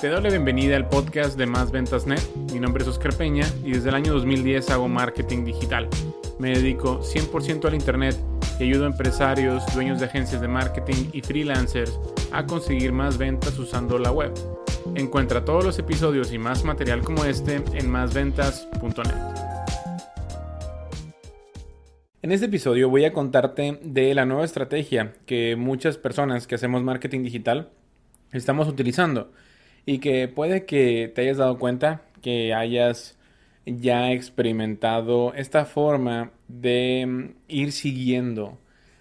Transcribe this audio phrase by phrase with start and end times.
[0.00, 2.20] Te doy la bienvenida al podcast de Más Ventas Net.
[2.52, 5.88] Mi nombre es Oscar Peña y desde el año 2010 hago marketing digital.
[6.38, 8.14] Me dedico 100% al Internet
[8.60, 11.98] y ayudo a empresarios, dueños de agencias de marketing y freelancers
[12.30, 14.34] a conseguir más ventas usando la web.
[14.96, 19.14] Encuentra todos los episodios y más material como este en másventas.net.
[22.20, 26.82] En este episodio voy a contarte de la nueva estrategia que muchas personas que hacemos
[26.82, 27.70] marketing digital
[28.32, 29.32] estamos utilizando
[29.86, 33.16] y que puede que te hayas dado cuenta que hayas
[33.66, 38.58] ya experimentado esta forma de mm, ir siguiendo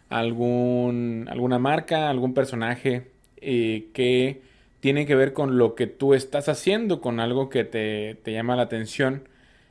[0.09, 3.07] algún, alguna marca, algún personaje
[3.38, 4.41] eh, que
[4.79, 8.55] tiene que ver con lo que tú estás haciendo, con algo que te, te llama
[8.55, 9.27] la atención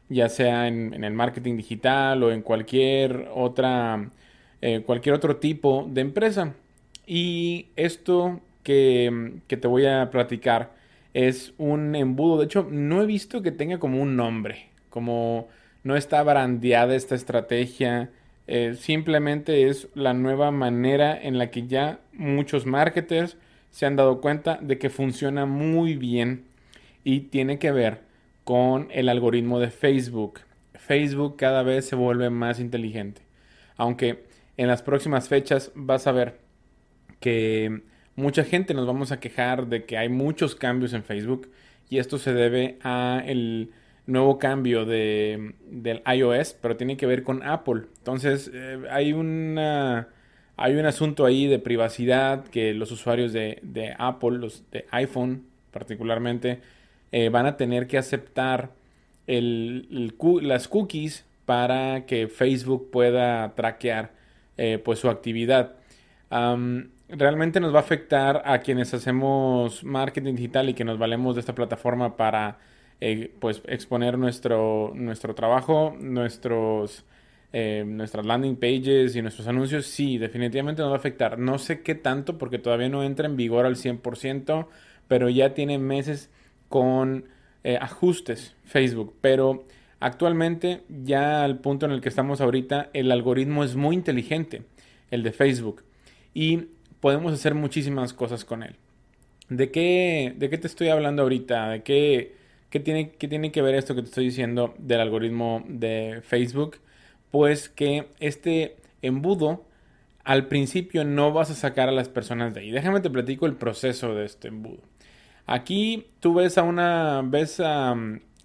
[0.08, 4.10] ya sea en, el marketing digital o en cualquier otra,
[4.60, 6.55] eh, cualquier otro tipo de empresa.
[7.06, 10.72] Y esto que, que, te voy a platicar
[11.14, 12.38] es un embudo.
[12.38, 15.48] De hecho, no he visto que tenga como un nombre, como
[15.84, 18.11] no está brandeada esta estrategia.
[18.47, 23.38] Eh, simplemente es la nueva manera en la que ya muchos marketers
[23.70, 26.44] se han dado cuenta de que funciona muy bien
[27.05, 28.03] y tiene que ver
[28.44, 30.41] con el algoritmo de Facebook.
[30.75, 33.22] Facebook cada vez se vuelve más inteligente.
[33.77, 34.25] Aunque
[34.56, 36.38] en las próximas fechas vas a ver
[37.20, 37.83] que
[38.16, 41.50] mucha gente nos vamos a quejar de que hay muchos cambios en Facebook
[41.90, 43.70] y esto se debe a el
[44.06, 47.82] nuevo cambio de, del iOS, pero tiene que ver con Apple.
[47.98, 50.08] Entonces eh, hay una
[50.56, 55.46] hay un asunto ahí de privacidad que los usuarios de, de Apple, los de iPhone
[55.72, 56.60] particularmente,
[57.10, 58.70] eh, van a tener que aceptar
[59.26, 64.12] las cookies para que Facebook pueda traquear
[64.56, 65.76] eh, pues su actividad.
[67.08, 71.41] Realmente nos va a afectar a quienes hacemos marketing digital y que nos valemos de
[71.41, 72.58] esta plataforma para
[73.00, 77.04] eh, pues exponer nuestro, nuestro trabajo, nuestros,
[77.53, 79.87] nuestras landing pages y nuestros anuncios.
[79.87, 81.38] Sí, definitivamente nos va a afectar.
[81.38, 84.66] No sé qué tanto porque todavía no entra en vigor al 100%,
[85.06, 86.31] pero ya tiene meses
[86.69, 87.26] con
[87.62, 89.65] eh, ajustes Facebook, pero
[90.00, 94.65] actualmente ya al punto en el que estamos ahorita, el algoritmo es muy inteligente,
[95.10, 95.82] el de Facebook,
[96.34, 96.65] y
[97.04, 98.76] podemos hacer muchísimas cosas con él.
[99.50, 101.69] ¿De qué, de qué te estoy hablando ahorita?
[101.69, 102.34] ¿De qué,
[102.70, 106.78] qué, tiene, qué tiene que ver esto que te estoy diciendo del algoritmo de Facebook?
[107.31, 109.66] Pues que este embudo
[110.25, 112.70] al principio no vas a sacar a las personas de ahí.
[112.70, 114.81] Déjame te platico el proceso de este embudo.
[115.44, 117.94] Aquí tú ves a una, ves a,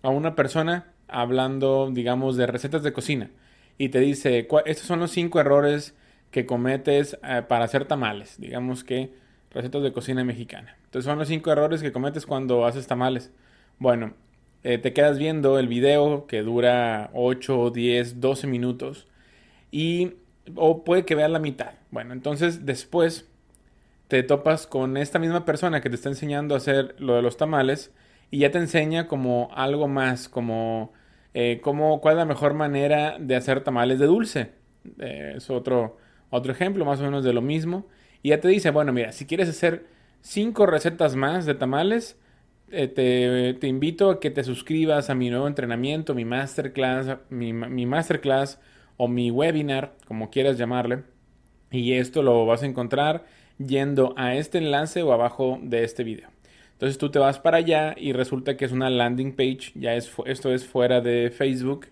[0.03, 3.31] una persona hablando, digamos, de recetas de cocina
[3.78, 5.96] y te dice, estos son los cinco errores
[6.31, 9.13] que cometes eh, para hacer tamales, digamos que
[9.51, 10.78] recetas de cocina mexicana.
[10.85, 13.31] Entonces son los cinco errores que cometes cuando haces tamales.
[13.79, 14.13] Bueno,
[14.63, 19.07] eh, te quedas viendo el video que dura 8, 10, 12 minutos
[19.72, 20.13] y
[20.56, 21.73] o puede que veas la mitad.
[21.91, 23.28] Bueno, entonces después
[24.07, 27.38] te topas con esta misma persona que te está enseñando a hacer lo de los
[27.38, 27.94] tamales
[28.31, 30.94] y ya te enseña como algo más, como,
[31.34, 34.51] eh, cuál es la mejor manera de hacer tamales de dulce.
[34.97, 35.97] Es otro,
[36.29, 37.88] otro ejemplo más o menos de lo mismo.
[38.22, 39.85] Y ya te dice, bueno, mira, si quieres hacer
[40.22, 42.17] cinco recetas más de tamales,
[42.72, 42.88] eh,
[43.59, 48.59] te, invito a que te suscribas a mi nuevo entrenamiento, mi masterclass, mi, mi masterclass
[48.97, 51.03] o mi webinar, como quieras llamarle.
[51.72, 53.25] Y esto lo vas a encontrar
[53.57, 56.29] yendo a este enlace o abajo de este video.
[56.73, 60.11] Entonces tú te vas para allá y resulta que es una landing page, ya es,
[60.25, 61.88] esto es fuera de Facebook,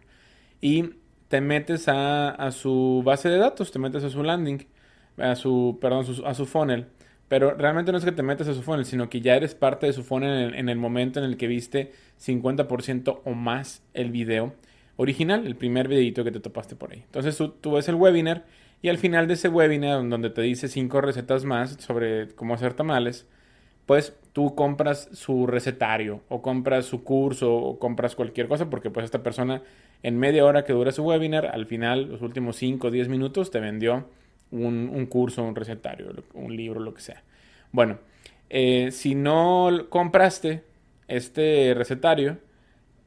[0.62, 0.92] y
[1.28, 4.66] te metes a, su base de datos, te metes a su landing,
[5.18, 6.88] a su, perdón, a su funnel.
[7.28, 9.86] Pero realmente no es que te metas a su funnel, sino que ya eres parte
[9.86, 14.56] de su funnel en el, momento en el que viste 50% o más el video
[14.96, 17.04] original, el primer videito que te topaste por ahí.
[17.06, 18.46] Entonces tú, tú ves el webinar
[18.82, 22.74] y al final de ese webinar, donde te dice cinco recetas más sobre cómo hacer
[22.74, 23.28] tamales,
[23.86, 29.06] pues tú compras su recetario o compras su curso o compras cualquier cosa porque pues
[29.06, 29.64] esta persona
[30.04, 33.52] en media hora que dura su webinar, al final, los últimos 5 o 10 minutos,
[33.52, 34.06] te vendió
[34.52, 37.24] un, curso, un recetario, un libro, lo que sea.
[37.72, 38.00] Bueno,
[38.50, 40.64] eh, si no compraste
[41.08, 42.38] este recetario,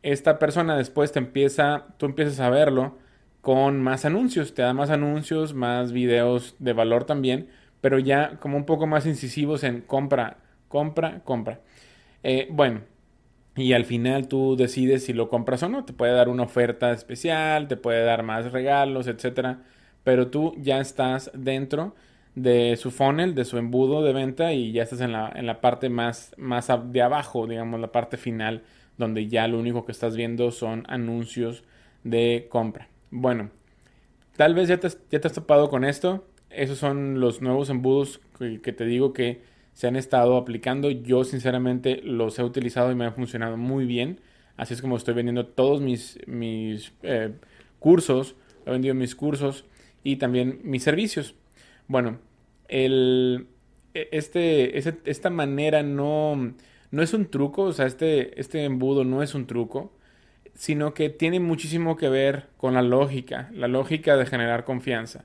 [0.02, 2.98] esta persona después te empieza, tú empiezas a verlo
[3.40, 7.48] con más anuncios, te da más anuncios, más videos de valor también,
[7.80, 10.38] pero ya como un poco más incisivos en compra,
[10.68, 11.60] compra, compra.
[12.22, 12.80] Eh, bueno,
[13.56, 16.92] y al final tú decides si lo compras o no, te puede dar una oferta
[16.92, 19.62] especial, te puede dar más regalos, etcétera,
[20.04, 21.94] pero tú ya estás dentro
[22.34, 25.60] de su funnel, de su embudo de venta y ya estás en la, en la
[25.60, 28.62] parte más, más de abajo, digamos, la parte final,
[28.96, 31.64] donde ya lo único que estás viendo son anuncios
[32.04, 32.88] de compra.
[33.10, 33.50] Bueno,
[34.36, 36.24] tal vez ya te, ya te has topado con esto.
[36.50, 39.42] Esos son los nuevos embudos que, te digo que
[39.72, 40.90] se han estado aplicando.
[40.90, 44.20] Yo sinceramente los he utilizado y me han funcionado muy bien.
[44.56, 47.32] Así es como estoy vendiendo todos mis, mis eh,
[47.78, 48.36] cursos.
[48.66, 49.64] He vendido mis cursos
[50.02, 51.34] y también mis servicios.
[51.88, 52.18] Bueno,
[52.68, 53.46] el,
[53.94, 56.54] e, este, esta manera no,
[56.90, 59.92] no es un truco, o sea, este, este embudo no es un truco,
[60.54, 65.24] sino que tiene muchísimo que ver con la lógica, la lógica de generar confianza.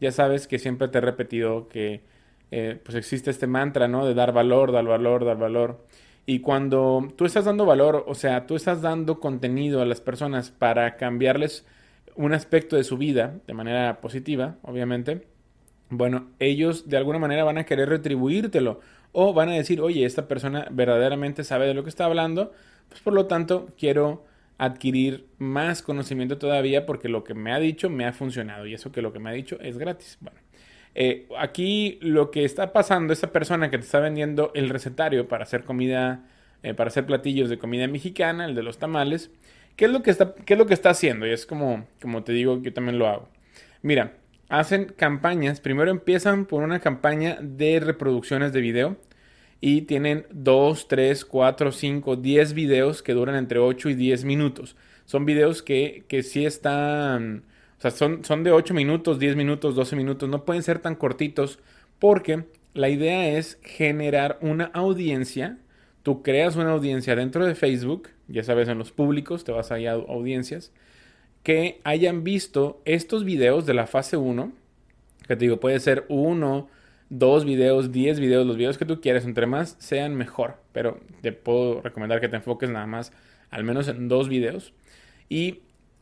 [0.00, 2.02] Ya sabes que siempre te he repetido que
[2.50, 4.06] eh, pues existe este mantra, ¿no?
[4.06, 5.84] De dar valor, dar valor, dar valor.
[6.26, 10.50] Y cuando tú estás dando valor, o sea, tú estás dando contenido a las personas
[10.50, 11.64] para cambiarles
[12.16, 15.26] un aspecto de su vida de manera positiva, obviamente,
[15.88, 18.80] bueno, ellos de alguna manera van a querer retribuírtelo
[19.12, 22.52] o van a decir, oye, esta persona verdaderamente sabe de lo que está hablando,
[22.88, 24.24] pues por lo tanto quiero
[24.58, 28.90] adquirir más conocimiento todavía porque lo que me ha dicho me ha funcionado y eso
[28.90, 30.18] que lo que me ha dicho es gratis.
[30.20, 30.40] Bueno,
[30.98, 35.44] eh, aquí lo que está pasando, esa persona que te está vendiendo el recetario para
[35.44, 36.24] hacer comida,
[36.62, 39.30] eh, para hacer platillos de comida mexicana, el de los tamales,
[39.76, 41.26] ¿qué es lo que está, qué es lo que está haciendo?
[41.26, 43.28] Y es como, como te digo, yo también lo hago.
[43.82, 44.14] Mira,
[44.48, 48.96] hacen campañas, primero empiezan por una campaña de reproducciones de video
[49.60, 54.76] y tienen 2, 3, 4, 5, 10 videos que duran entre 8 y 10 minutos.
[55.04, 57.44] Son videos que, que sí están,
[57.78, 60.94] o sea, son, son de 8 minutos, 10 minutos, 12 minutos, no pueden ser tan
[60.94, 61.58] cortitos
[61.98, 62.44] porque
[62.74, 65.58] la idea es generar una audiencia.
[66.02, 69.92] Tú creas una audiencia dentro de Facebook, ya sabes, en los públicos, te vas allá
[69.92, 70.72] a audiencias,
[71.42, 74.52] que hayan visto estos videos de la fase 1,
[75.26, 76.68] que te digo, puede ser uno,
[77.08, 80.56] dos videos, diez videos, los videos que tú quieras, entre más sean mejor.
[80.72, 83.12] Pero te puedo recomendar que te enfoques nada más
[83.50, 84.72] al menos en dos videos.
[85.28, 85.60] Y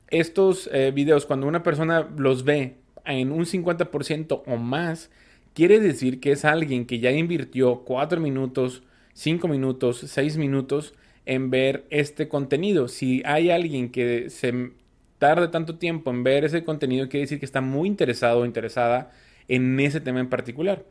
[0.08, 5.10] estos eh, videos, cuando una persona los ve en un 50% o más,
[5.54, 10.94] quiere decir que es alguien que ya invirtió cuatro minutos, cinco minutos, seis minutos
[11.26, 12.88] en ver este contenido.
[12.88, 14.72] Si hay alguien que se
[15.18, 19.10] tarde tanto tiempo en ver ese contenido, quiere decir que está muy interesado o interesada
[19.48, 20.84] en ese tema en particular.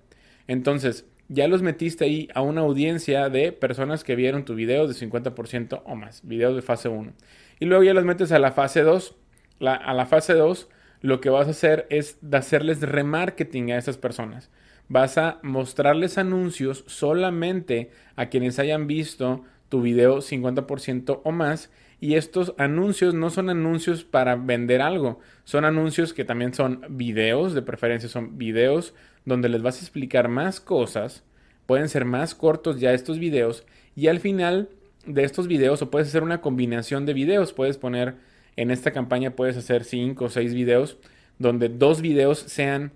[0.48, 4.94] Entonces, ya los metiste ahí a una audiencia de personas que vieron tu video de
[4.94, 7.14] 50% o más, videos de fase 1.
[7.64, 9.16] Y luego ya los metes a la fase 2.
[9.62, 10.68] a la fase 2
[11.00, 14.52] lo que vas a hacer es hacerles remarketing a esas personas.
[14.90, 21.72] Vas a mostrarles anuncios solamente a quienes hayan visto tu video 50% o más.
[22.02, 27.54] Y estos anuncios no son anuncios para vender algo, son anuncios que también son videos,
[27.54, 28.94] de preferencia son videos
[29.24, 31.24] donde les vas a explicar más cosas,
[31.66, 34.68] pueden ser más cortos ya estos videos y al final
[35.06, 38.16] de estos videos o puedes hacer una combinación de videos, puedes poner
[38.56, 40.98] en esta campaña puedes hacer 5 o 6 videos
[41.40, 42.92] donde dos videos sean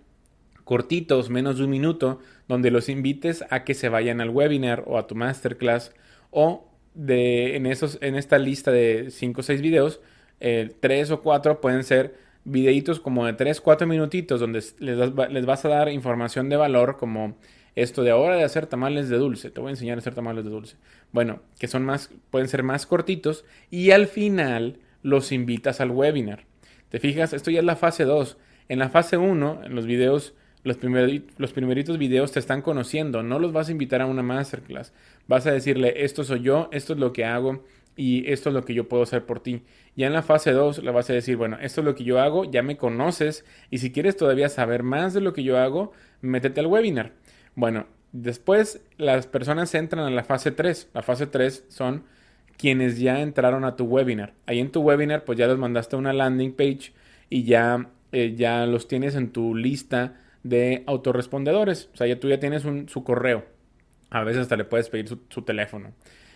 [0.64, 4.98] cortitos, menos de un minuto, donde los invites a que se vayan al webinar o
[4.98, 5.94] a tu masterclass
[6.30, 10.02] o de en esos en esta lista de 5 o 6 videos,
[10.40, 15.46] eh, 3 o 4 pueden ser videitos como de 3, 4 minutitos donde les, les
[15.46, 17.38] vas a dar información de valor como
[17.78, 19.52] esto de ahora de hacer tamales de dulce.
[19.52, 20.78] Te voy a enseñar a hacer tamales de dulce.
[21.12, 26.46] Bueno, que son más, pueden ser más cortitos y al final los invitas al webinar.
[26.90, 28.38] Te fijas, esto ya es la fase 2.
[28.70, 30.78] En la fase 1, en los videos, los,
[31.38, 33.22] los primeritos videos te están conociendo.
[33.22, 34.92] No los vas a invitar a una masterclass.
[35.28, 37.64] Vas a decirle, esto soy yo, esto es lo que hago,
[37.98, 39.64] y esto es lo que yo puedo hacer por ti.
[39.96, 42.22] Ya en la fase 2 le vas a decir, bueno, esto es lo que yo
[42.22, 45.92] hago, ya me conoces y si quieres todavía saber más de lo que yo hago,
[46.22, 47.14] métete al webinar.
[47.58, 50.92] Bueno, después las personas entran a la fase 3.
[50.94, 52.04] La fase 3 son
[52.56, 54.36] quienes ya entraron a tu webinar.
[54.46, 56.94] Ahí en tu webinar pues ya les mandaste una landing page
[57.32, 61.90] y ya, eh, ya los tienes en tu lista de autorrespondedores.
[61.96, 63.44] O sea, ya tú ya tienes su correo.
[64.12, 65.94] A veces hasta le puedes pedir su teléfono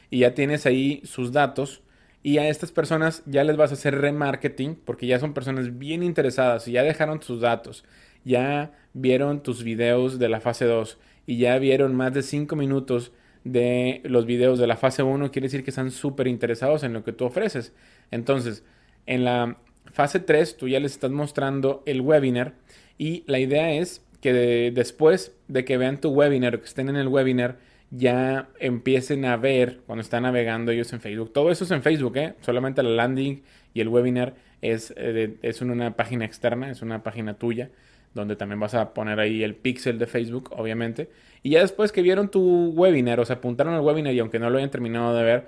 [0.10, 1.84] y ya tienes ahí sus datos
[2.24, 6.02] y a estas personas ya les vas a hacer remarketing porque ya son personas bien
[6.02, 7.84] interesadas y ya dejaron sus datos,
[8.26, 13.12] ya vieron tus videos de la fase 2 y ya vieron más de 5 minutos
[13.44, 17.04] de los videos de la fase 1, quiere decir que están súper interesados en lo
[17.04, 17.74] que tú ofreces.
[18.12, 18.64] Entonces,
[19.06, 19.58] en la
[19.92, 22.54] fase 3 tú ya les estás mostrando el webinar
[22.98, 26.96] y la idea es que después de que vean tu webinar o que estén en
[26.96, 27.58] el webinar,
[27.90, 31.34] ya empiecen a ver cuando están navegando ellos en Facebook.
[31.34, 32.36] Todo eso es en Facebook, ¿eh?
[32.42, 33.42] Solamente la landing
[33.74, 37.70] y el webinar es, eh, es una página externa, es una página tuya
[38.14, 41.10] donde también vas a poner ahí el pixel de Facebook, obviamente.
[41.44, 44.50] Y ya después que vieron tu webinar o se apuntaron al webinar y aunque no
[44.50, 45.48] lo hayan terminado de ver,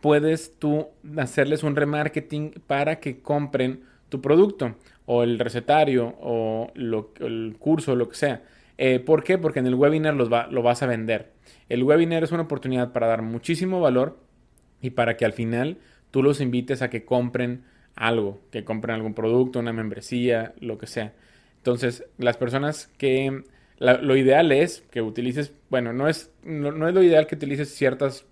[0.00, 7.56] puedes tú hacerles un remarketing para que compren tu producto o el recetario o el
[7.58, 8.42] curso, lo que sea.
[8.78, 9.38] Eh, ¿Por qué?
[9.38, 11.32] Porque en el webinar los lo vas a vender.
[11.68, 14.18] El webinar es una oportunidad para dar muchísimo valor
[14.80, 15.78] y para que al final
[16.10, 17.64] tú los invites a que compren
[17.94, 21.14] algo, que compren algún producto, una membresía, lo que sea.
[21.66, 23.42] Entonces, las personas que...
[23.80, 28.24] lo ideal es que utilices, bueno, no es, no, es lo ideal que utilices ciertas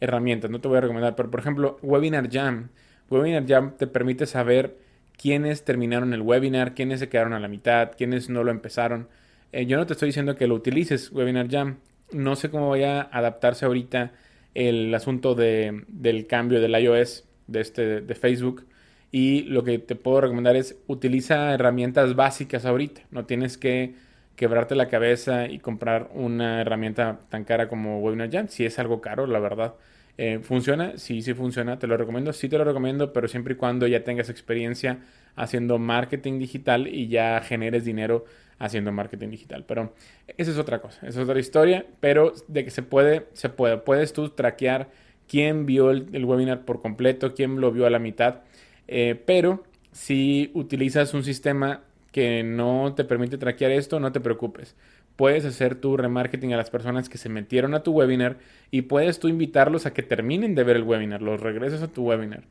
[0.00, 2.70] herramientas, no te voy a recomendar, pero por ejemplo, Webinar Jam.
[3.08, 4.76] Webinar Jam te permite saber
[5.16, 9.08] quiénes terminaron el webinar, quiénes se quedaron a la mitad, quiénes no lo empezaron.
[9.52, 11.76] Eh, yo no te estoy diciendo que lo utilices, Webinar Jam.
[12.10, 14.14] No sé cómo vaya a adaptarse ahorita
[14.54, 18.66] el asunto de, del cambio del iOS de, este, de Facebook.
[19.12, 23.02] Y lo que te puedo recomendar es utiliza herramientas básicas ahorita.
[23.10, 23.94] No tienes que
[24.36, 28.48] quebrarte la cabeza y comprar una herramienta tan cara como Webinar Jam.
[28.48, 29.74] Si es algo caro, la verdad.
[30.16, 30.96] Eh, ¿Funciona?
[30.96, 31.78] Sí, sí funciona.
[31.78, 32.32] Te lo recomiendo.
[32.32, 34.98] Sí te lo recomiendo, pero siempre y cuando ya tengas experiencia
[35.36, 38.24] haciendo marketing digital y ya generes dinero
[38.58, 39.64] haciendo marketing digital.
[39.66, 39.92] Pero
[40.36, 43.78] esa es otra cosa, esa es otra historia, pero de que se puede, se puede.
[43.78, 44.88] Puedes tú traquear
[45.26, 48.42] quién vio el, webinar por completo, quién lo vio a la mitad,
[48.90, 54.74] eh, pero si utilizas un sistema que no te permite traquear esto, no te preocupes.
[55.14, 58.38] Puedes hacer tu remarketing a las personas que se metieron a tu webinar
[58.72, 62.02] y puedes tú invitarlos a que terminen de ver el webinar, los regreses a tu
[62.02, 62.42] webinar.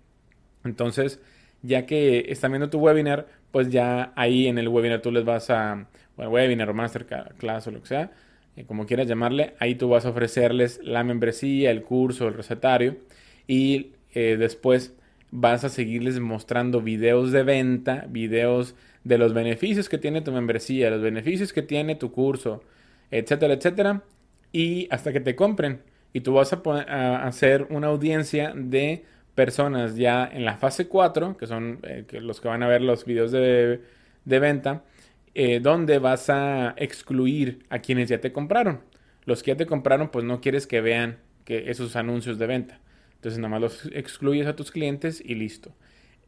[0.64, 1.20] Entonces,
[1.62, 5.50] ya que están viendo tu webinar, pues ya ahí en el webinar tú les vas
[5.50, 8.12] a, webinar o masterclass o lo que sea,
[8.56, 12.98] eh, como quieras llamarle, ahí tú vas a ofrecerles la membresía, el curso, el recetario
[13.48, 14.94] y eh, después
[15.32, 20.90] vas a seguirles mostrando videos de venta, videos de los beneficios que tiene tu membresía,
[20.90, 22.64] los beneficios que tiene tu curso,
[23.12, 24.04] etcétera, etcétera,
[24.52, 25.82] y hasta que te compren.
[26.14, 29.06] Y tú vas a, hacer una audiencia de
[29.36, 33.06] personas ya en la fase 4, que son eh, los que van a ver los
[33.06, 33.80] videos de,
[34.26, 34.84] venta,
[35.36, 38.82] eh, donde vas a excluir a quienes ya te compraron.
[39.26, 42.80] Los que ya te compraron, pues no quieres que vean que esos anuncios de venta.
[43.20, 45.74] Entonces nada más los excluyes a tus clientes y listo.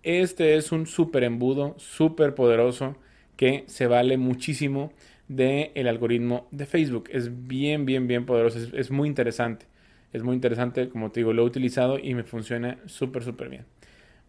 [0.04, 2.98] Este es un súper embudo, súper poderoso,
[3.38, 4.92] que se vale muchísimo
[5.30, 7.06] del el algoritmo de Facebook.
[7.12, 9.68] Es bien, bien, bien poderoso, es muy interesante.
[10.12, 13.66] Es muy interesante, como te digo, lo he utilizado y me funciona súper, súper bien.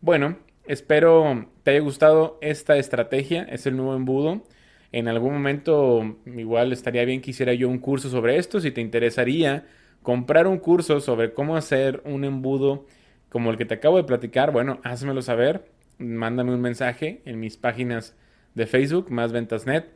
[0.00, 4.44] Bueno, espero te haya gustado esta estrategia, es el nuevo embudo.
[4.92, 8.60] En algún momento igual estaría bien que hiciera yo un curso sobre esto.
[8.60, 9.66] Si te interesaría
[10.02, 12.86] comprar un curso sobre cómo hacer un embudo
[13.28, 15.70] como el que te acabo de platicar, bueno, házmelo saber.
[15.98, 18.14] Mándame un mensaje en mis páginas
[18.54, 19.86] de Facebook, más ventas net.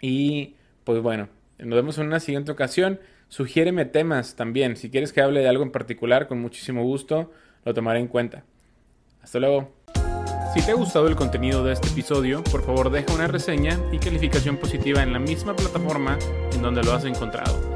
[0.00, 3.00] Y pues bueno, nos vemos en una siguiente ocasión.
[3.28, 4.76] Sugiéreme temas también.
[4.76, 7.32] Si quieres que hable de algo en particular, con muchísimo gusto
[7.64, 8.44] lo tomaré en cuenta.
[9.22, 9.72] Hasta luego.
[10.54, 13.98] Si te ha gustado el contenido de este episodio, por favor deja una reseña y
[13.98, 16.18] calificación positiva en la misma plataforma
[16.54, 17.75] en donde lo has encontrado.